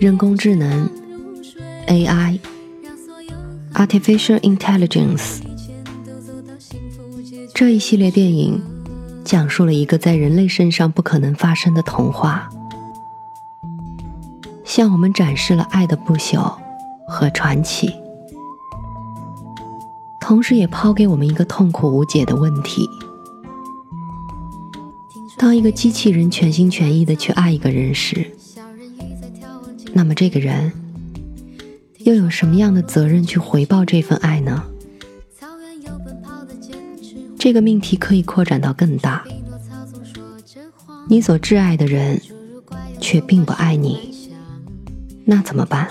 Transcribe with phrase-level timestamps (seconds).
[0.00, 0.90] 人工智能
[1.86, 5.38] AI，Artificial Intelligence
[7.54, 8.60] 这一系列电影
[9.24, 12.50] 讲述了一个在人类身上不可能发生的童话，
[14.64, 16.52] 向我们展示了爱的不朽
[17.08, 17.94] 和传奇，
[20.26, 22.88] 同时也抛给我们一个痛苦无解的问题：
[25.36, 28.26] 当一个机器人全心全意的去爱一个人时。
[29.92, 30.72] 那么，这个人
[31.98, 34.64] 又有什么样的责任去回报这份爱呢？
[37.38, 39.22] 这个命题可以扩展到更大。
[41.06, 42.18] 你所挚爱的人
[42.98, 44.30] 却并不爱你，
[45.26, 45.90] 那怎么办？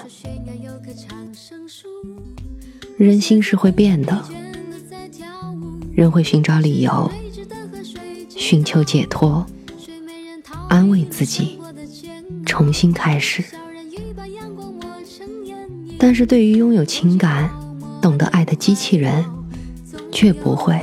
[2.98, 4.24] 人心是会变的，
[5.94, 7.10] 人会寻找理由，
[8.30, 9.46] 寻求解脱，
[10.70, 11.60] 安慰自己，
[12.46, 13.44] 重新开始。
[15.98, 17.50] 但是对于拥有情感、
[18.02, 19.26] 懂得爱的机器人，
[20.12, 20.80] 却不会。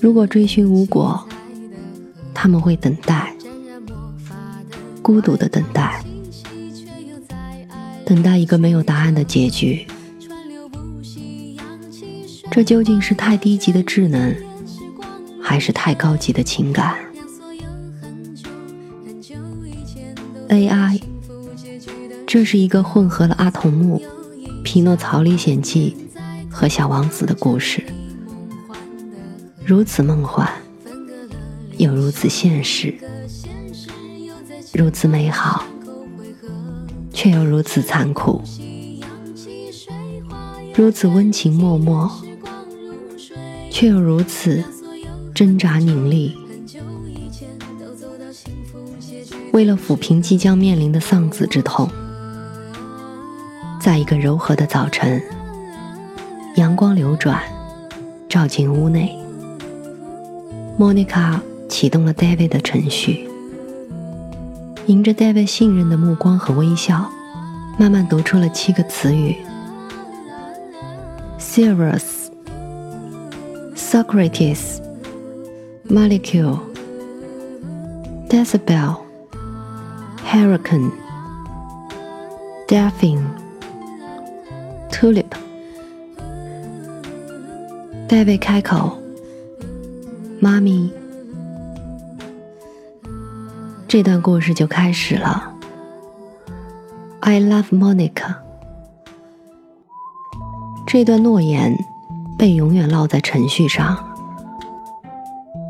[0.00, 1.28] 如果追寻无果，
[2.32, 3.36] 他们会等待，
[5.02, 6.02] 孤独的等待，
[8.12, 9.86] 等待一个没有答案的结局。
[12.50, 14.36] 这究竟是太低级的智能，
[15.40, 16.94] 还是太高级的情感
[20.50, 21.00] ？AI。
[22.26, 23.98] 这是一个混合了《阿童木》
[24.62, 25.96] 《匹诺曹历险记》
[26.52, 27.82] 和《小王子》的故事，
[29.64, 30.46] 如此梦幻，
[31.78, 32.94] 又如此现实，
[34.74, 35.64] 如此美好，
[37.22, 38.42] 却又如此残酷，
[40.74, 42.10] 如此温情脉脉，
[43.70, 44.60] 却又如此
[45.32, 46.36] 挣扎拧力。
[49.52, 51.88] 为了抚平即将面临的丧子之痛。
[53.80, 55.22] 在一个柔和的早晨，
[56.56, 57.40] 阳光流转，
[58.28, 59.16] 照进屋内。
[60.76, 63.28] 莫妮卡启动了 David 的程序，
[64.86, 67.08] 迎着 David 信任的目光和微笑，
[67.78, 69.36] 慢慢读出了七个词语
[71.38, 72.02] ：serious、
[73.76, 74.80] Socrates、
[75.88, 76.58] molecule、
[78.28, 78.96] decibel、
[80.28, 80.90] hurricane、
[82.66, 83.22] delphine。
[84.90, 85.24] Tulip，
[88.08, 88.98] 戴维开口
[90.38, 90.92] ：“妈咪。”
[93.92, 95.52] 这段故事就开始了。
[97.20, 98.36] I love Monica。
[100.86, 101.76] 这段诺言
[102.38, 103.98] 被永远烙在程序上，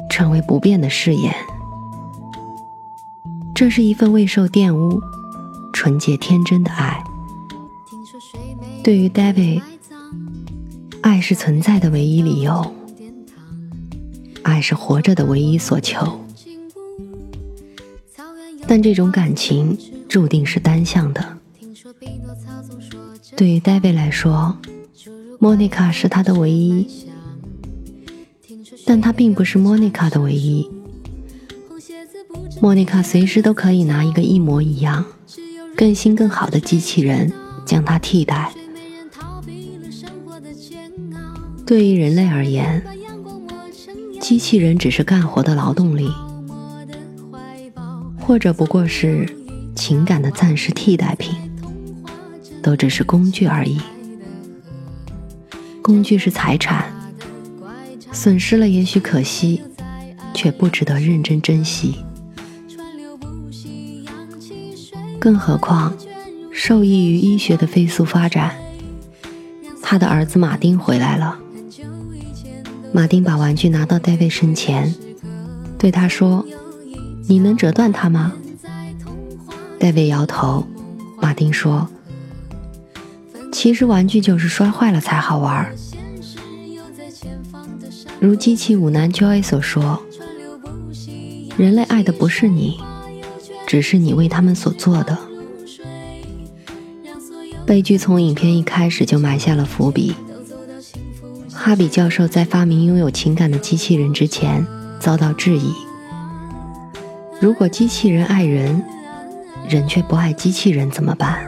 [0.09, 1.35] 成为不变的誓言。
[3.57, 5.03] 这是一份未受玷污、
[5.73, 7.03] 纯洁天真的爱。
[8.85, 9.63] 对于 David，
[11.01, 12.73] 爱是存在的唯一理由，
[14.45, 16.21] 爱是活着的唯一所求。
[18.73, 19.77] 但这种感情
[20.09, 21.37] 注定是单向的。
[23.37, 24.57] 对于 David 来说
[25.39, 26.87] ，Monica 是他的唯一，
[28.87, 30.71] 但他并不是 Monica 的唯一。
[32.63, 35.05] Monica 随时都可以拿一个一模一样、
[35.77, 37.31] 更新更好的机器人
[37.67, 38.55] 将他替代。
[41.67, 42.83] 对于人类而言，
[44.19, 46.11] 机器人只是干活的劳动力，
[48.33, 49.29] 或者不过是
[49.75, 51.37] 情感的暂时替代品。
[52.63, 53.79] 都只是工具而已。
[55.83, 56.91] 工具是财产，
[58.11, 59.61] 损失了也许可惜，
[60.33, 61.97] 却不值得认真珍惜。
[65.19, 65.95] 更何况，
[66.51, 68.57] 受益于医学的飞速发展，
[69.83, 71.39] 他的儿子马丁回来了。
[72.95, 74.95] 马丁把玩具拿到戴维身前，
[75.77, 76.47] 对他说
[77.29, 78.33] ：“你能折断它吗？”
[79.79, 80.67] 戴维摇头。
[81.21, 81.89] 马丁说
[83.53, 85.73] ：“其实玩具就是摔坏了才好玩。”
[88.19, 90.03] 如机器舞男 Joy 所说
[91.57, 92.81] ：“人类爱的不是你，
[93.67, 95.17] 只是你为他们所做的。”
[97.65, 100.15] 悲剧从影片一开始就埋下了伏笔。
[101.53, 104.67] 哈比教授在发明拥有情感的机器人之前
[104.99, 105.73] 遭到质疑：
[107.43, 108.85] 如果机器人爱人，
[109.69, 111.45] 人却不爱机器人怎么办？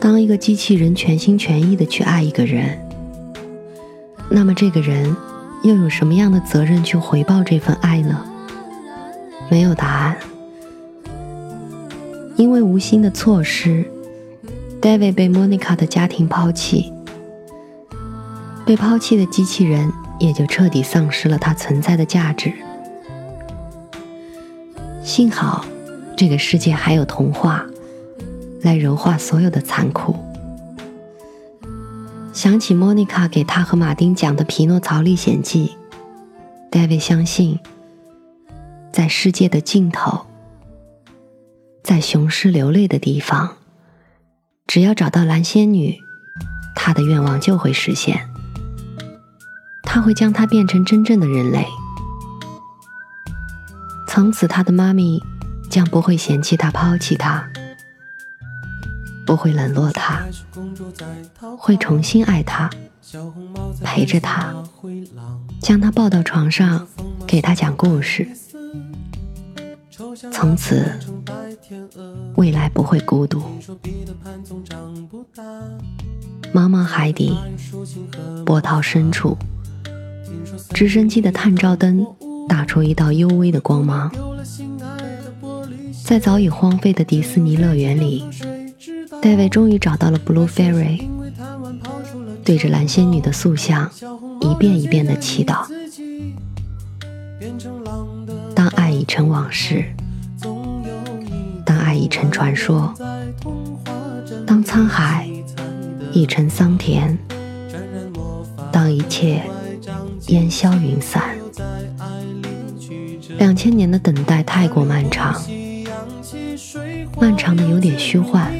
[0.00, 2.78] 当一个机器人全心全意的去爱一个人，
[4.30, 5.14] 那么这个人
[5.64, 8.24] 又有什么样的责任去回报这份爱呢？
[9.50, 10.16] 没有答案。
[12.36, 13.84] 因为无心的错失
[14.80, 16.90] ，David 被 Monica 的家庭抛弃。
[18.64, 22.50] 被抛弃的机器人也就彻底丧失了它存在的价值。
[25.14, 25.66] 幸好，
[26.16, 27.66] 这个世界还有童话，
[28.62, 30.16] 来柔化所有的残酷。
[32.32, 35.76] 想起莫妮卡给他和马丁讲的《匹诺曹历险记》，
[36.70, 37.58] 戴维相信，
[38.90, 40.24] 在世界的尽头，
[41.82, 43.56] 在雄狮流泪的地方，
[44.66, 45.98] 只要找到蓝仙女，
[46.74, 48.30] 他的愿望就会实现。
[49.82, 51.66] 他会将他变成真正的人类，
[54.14, 55.18] 从此他的妈咪
[55.70, 57.48] 将不会嫌弃他、抛弃他，
[59.24, 60.22] 不会冷落他，
[61.56, 62.68] 会重新爱他，
[63.82, 64.54] 陪着他，
[65.62, 66.86] 将他抱到床上，
[67.26, 68.28] 给他讲故事。
[70.30, 70.92] 从此，
[72.36, 73.42] 未来不会孤独。
[76.52, 77.34] 茫茫海底，
[78.44, 79.38] 波涛深处。
[80.74, 82.06] 直升机的探照灯
[82.48, 84.10] 打出一道幽微的光芒，
[86.04, 88.24] 在早已荒废的迪士尼乐园里，
[89.20, 91.02] 戴维终于找到了 Blue Fairy，
[92.44, 93.90] 对着蓝仙女的塑像
[94.40, 95.66] 一遍一遍的祈祷。
[98.54, 99.84] 当爱已成往事，
[101.64, 102.92] 当爱已成传说，
[104.46, 105.28] 当沧海
[106.12, 107.16] 已成桑田，
[108.70, 109.42] 当一切。
[110.28, 111.36] 烟消云散，
[113.42, 115.42] 两千年的等待太过漫长，
[117.20, 118.54] 漫长的有点虚幻。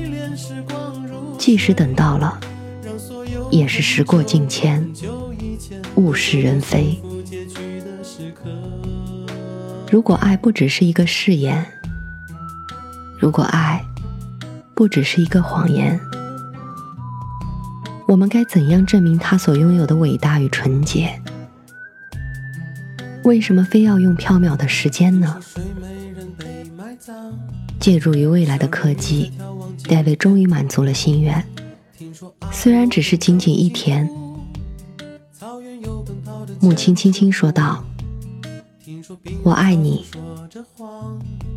[1.39, 2.37] 即使等到了，
[3.49, 4.85] 也是时过境迁，
[5.95, 7.01] 物是人非。
[9.89, 11.65] 如果爱不只是一个誓言，
[13.21, 13.85] 如果爱
[14.75, 16.01] 不只是一个谎言，
[18.09, 21.22] 我们该怎样证明他所拥有的伟大与纯洁？
[23.25, 25.41] 为什么非要用缥缈的时间呢？
[27.79, 29.31] 借助于未来的科技
[29.85, 31.45] ，David 终于满足了心愿。
[32.51, 34.09] 虽然只是仅仅一天，
[36.61, 37.85] 母亲轻轻说道
[39.43, 40.07] ：“我爱你，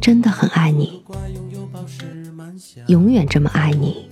[0.01, 1.03] 真的很爱你，
[2.87, 4.09] 永远这么爱你。”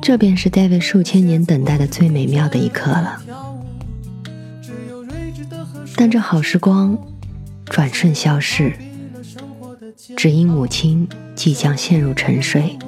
[0.00, 3.22] 这便是 David 数千年等待的最美妙的一刻了。
[5.96, 6.98] 但这好时光
[7.66, 8.72] 转瞬消逝，
[10.16, 12.78] 只因母亲即将陷入沉睡，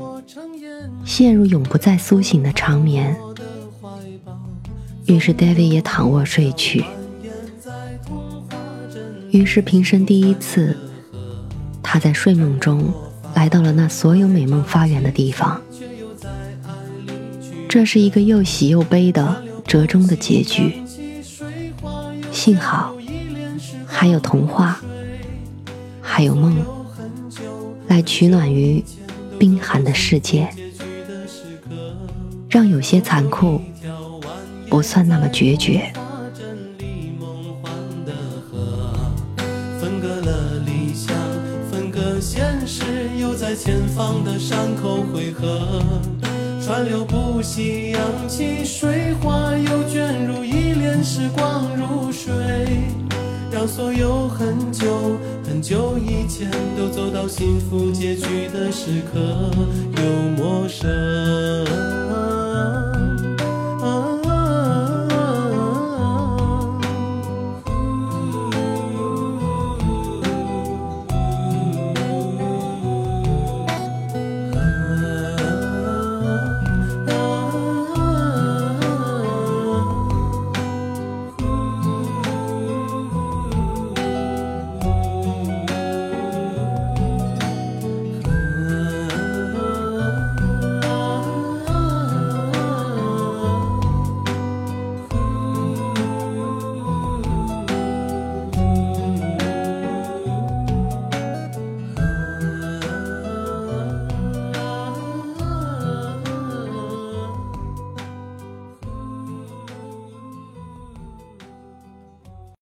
[1.05, 3.17] 陷入永不再苏醒的长眠。
[5.07, 6.85] 于是 David 也躺卧睡去。
[9.31, 10.77] 于是平生第一次，
[11.83, 12.93] 他在睡梦中
[13.35, 15.61] 来到了那所有美梦发源的地方。
[17.69, 20.84] 这是一个又喜又悲的折中的结局。
[22.45, 22.95] 幸好。
[23.87, 24.79] 还有童话，
[26.03, 26.55] 还有梦，
[27.89, 28.85] 来取暖于
[29.39, 30.47] 冰寒的世界，
[32.51, 33.63] 让有些残酷
[34.69, 35.91] 不算那么决绝。
[39.81, 41.17] 分割了理想，
[41.71, 42.85] 分割现实，
[43.19, 45.83] 又在前方的山口汇合，
[46.63, 52.33] 川流不息，扬起水花，又卷入一帘时光如追。
[53.53, 55.17] 让所有很久
[55.47, 59.51] 很久以前，都走到幸福结局的时刻，
[59.97, 60.03] 又
[60.37, 60.89] 陌生。